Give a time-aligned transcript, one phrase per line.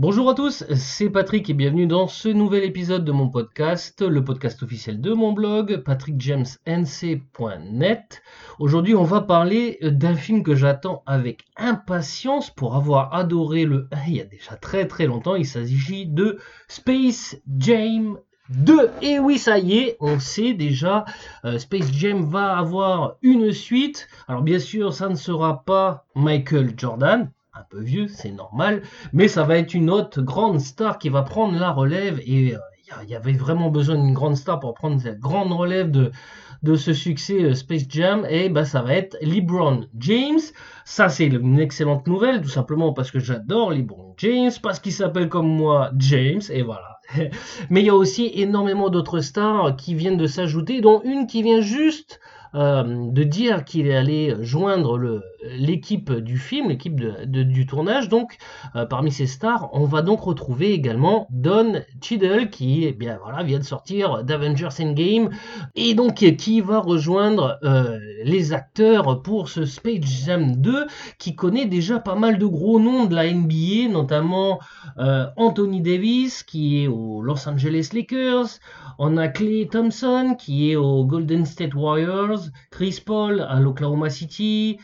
[0.00, 4.24] Bonjour à tous, c'est Patrick et bienvenue dans ce nouvel épisode de mon podcast, le
[4.24, 8.22] podcast officiel de mon blog, patrickjamesnc.net.
[8.58, 14.16] Aujourd'hui, on va parler d'un film que j'attends avec impatience pour avoir adoré le il
[14.16, 15.34] y a déjà très très longtemps.
[15.34, 18.16] Il s'agit de Space Jam
[18.48, 18.90] 2.
[19.02, 21.04] Et oui, ça y est, on sait déjà,
[21.44, 24.08] euh, Space Jam va avoir une suite.
[24.28, 27.30] Alors bien sûr, ça ne sera pas Michael Jordan,
[27.60, 28.82] un peu vieux, c'est normal,
[29.12, 32.58] mais ça va être une autre grande star qui va prendre la relève et euh,
[33.02, 36.10] il y avait vraiment besoin d'une grande star pour prendre cette grande relève de,
[36.62, 40.40] de ce succès euh, Space Jam et bah ça va être LeBron James.
[40.86, 45.28] Ça c'est une excellente nouvelle tout simplement parce que j'adore LeBron James parce qu'il s'appelle
[45.28, 47.00] comme moi James et voilà.
[47.70, 51.42] Mais il y a aussi énormément d'autres stars qui viennent de s'ajouter dont une qui
[51.42, 52.20] vient juste
[52.54, 54.98] euh, de dire qu'il est allé joindre
[55.44, 58.08] l'équipe du film, l'équipe du tournage.
[58.08, 58.36] Donc,
[58.76, 63.42] euh, parmi ces stars, on va donc retrouver également Don Cheadle qui, eh bien, voilà,
[63.42, 65.30] vient de sortir d'Avengers Endgame
[65.74, 70.86] et donc qui va rejoindre euh, les acteurs pour ce Space Jam 2
[71.18, 74.60] qui connaît déjà pas mal de gros noms de la NBA, notamment
[75.36, 78.58] Anthony Davis qui est aux Los Angeles Lakers.
[78.98, 82.40] On a Clay Thompson qui est aux Golden State Warriors.
[82.70, 84.78] Chris Paul à l'Oklahoma City,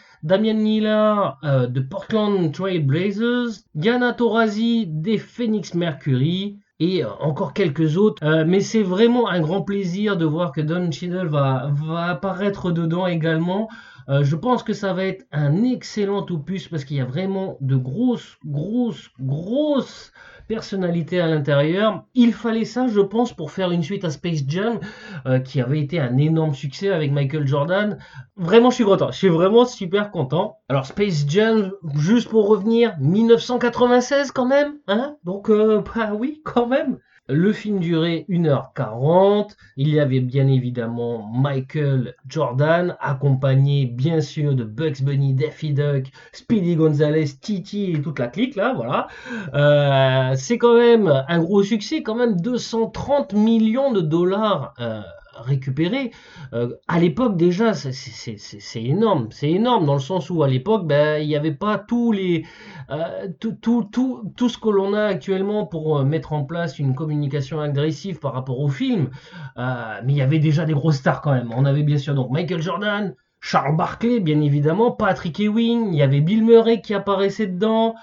[0.47, 8.25] Damian euh, de Portland Trail Blazers, Diana Taurasi des Phoenix Mercury et encore quelques autres.
[8.25, 11.73] Euh, mais c'est vraiment un grand plaisir de voir que Don Cheadle va
[12.09, 13.69] apparaître dedans également.
[14.09, 17.77] Je pense que ça va être un excellent opus parce qu'il y a vraiment de
[17.77, 20.13] grosses, grosses, grosses
[20.47, 22.05] personnalité à l'intérieur.
[22.15, 24.79] Il fallait ça, je pense, pour faire une suite à Space Jam,
[25.27, 27.99] euh, qui avait été un énorme succès avec Michael Jordan.
[28.37, 29.11] Vraiment, je suis content.
[29.11, 30.59] Je suis vraiment super content.
[30.69, 35.17] Alors, Space Jam, juste pour revenir, 1996 quand même, hein?
[35.25, 36.99] Donc, euh, bah oui, quand même.
[37.29, 39.57] Le film durait 1h40.
[39.77, 46.07] Il y avait bien évidemment Michael Jordan, accompagné bien sûr de Bugs Bunny, Daffy Duck,
[46.33, 49.09] Speedy Gonzalez, Titi et toute la clique là, voilà.
[49.55, 54.75] Euh, c'est quand même un gros succès, quand même 230 millions de dollars.
[54.81, 55.01] Euh,
[55.41, 56.11] récupérer.
[56.53, 59.29] Euh, à l'époque déjà, c'est énorme.
[59.31, 62.45] C'est énorme dans le sens où à l'époque, ben, il n'y avait pas tous les,
[62.91, 66.79] euh, tout, tout, tout, tout, ce que l'on a actuellement pour euh, mettre en place
[66.79, 69.11] une communication agressive par rapport au film.
[69.57, 71.51] mais il y avait déjà des grosses stars quand même.
[71.55, 76.03] On avait bien sûr donc Michael Jordan, Charles Barkley, bien évidemment, Patrick Ewing, il y
[76.03, 77.95] avait Bill Murray qui apparaissait dedans.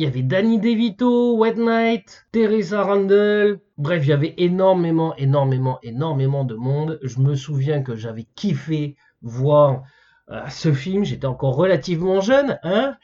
[0.00, 3.60] Il y avait Danny DeVito, White Knight, Teresa Randall.
[3.76, 6.98] Bref, il y avait énormément, énormément, énormément de monde.
[7.02, 9.82] Je me souviens que j'avais kiffé voir
[10.30, 11.04] euh, ce film.
[11.04, 12.96] J'étais encore relativement jeune, hein.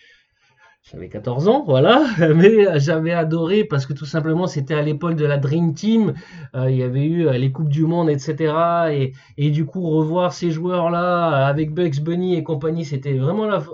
[0.93, 2.05] J'avais 14 ans, voilà,
[2.37, 6.15] mais j'avais adoré parce que tout simplement c'était à l'époque de la Dream Team,
[6.55, 9.13] euh, il y avait eu euh, les Coupes du Monde, etc.
[9.37, 13.65] Et, du coup revoir ces joueurs-là avec Bugs Bunny et compagnie, c'était vraiment la,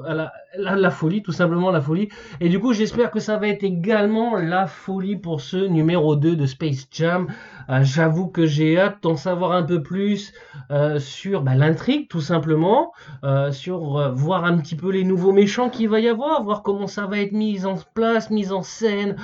[0.56, 2.08] la, la, folie, tout simplement la folie.
[2.40, 6.36] Et du coup, j'espère que ça va être également la folie pour ce numéro 2
[6.36, 7.28] de Space Jam.
[7.70, 10.32] Euh, j'avoue que j'ai hâte d'en savoir un peu plus
[10.70, 12.92] euh, sur bah, l'intrigue, tout simplement,
[13.24, 16.86] euh, sur voir un petit peu les nouveaux méchants qu'il va y avoir, voir comment
[16.86, 19.16] ça va être mis en place, mis en scène.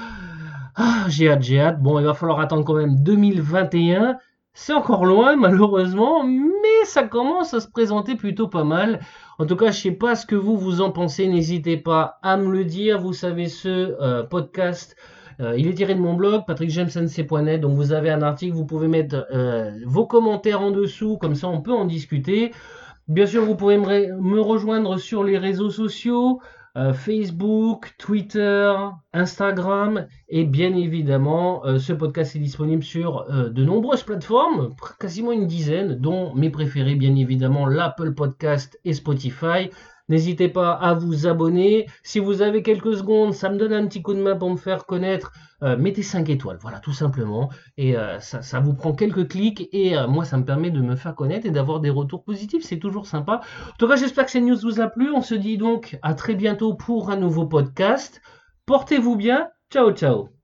[0.76, 1.82] Ah, j'ai hâte, j'ai hâte.
[1.82, 4.16] Bon, il va falloir attendre quand même 2021.
[4.54, 9.00] C'est encore loin, malheureusement, mais ça commence à se présenter plutôt pas mal.
[9.38, 11.28] En tout cas, je sais pas ce que vous vous en pensez.
[11.28, 13.00] N'hésitez pas à me le dire.
[13.00, 14.96] Vous savez, ce euh, podcast,
[15.40, 17.60] euh, il est tiré de mon blog, patrickjamesnc.net.
[17.60, 18.54] Donc, vous avez un article.
[18.54, 21.18] Vous pouvez mettre euh, vos commentaires en dessous.
[21.18, 22.52] Comme ça, on peut en discuter.
[23.06, 26.40] Bien sûr, vous pouvez me rejoindre sur les réseaux sociaux.
[26.78, 28.72] Euh, Facebook, Twitter,
[29.12, 35.32] Instagram et bien évidemment euh, ce podcast est disponible sur euh, de nombreuses plateformes, quasiment
[35.32, 39.70] une dizaine, dont mes préférés bien évidemment l'Apple Podcast et Spotify.
[40.08, 41.86] N'hésitez pas à vous abonner.
[42.02, 44.56] Si vous avez quelques secondes, ça me donne un petit coup de main pour me
[44.56, 45.32] faire connaître.
[45.62, 47.50] Euh, mettez 5 étoiles, voilà, tout simplement.
[47.76, 50.96] Et euh, ça, vous prend quelques clics et euh, moi, ça me permet de me
[50.96, 52.64] faire connaître et d'avoir des retours positifs.
[52.64, 53.40] C'est toujours sympa.
[53.68, 55.10] En tout cas, j'espère que cette news vous a plu.
[55.12, 58.22] On se dit donc à très bientôt pour un nouveau podcast.
[58.66, 59.48] Portez-vous bien.
[59.70, 60.37] Ciao, ciao.